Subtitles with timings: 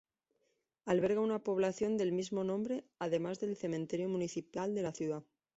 [0.85, 5.23] Alberga una población del mismo nombre, además del cementerio municipal de la ciudad.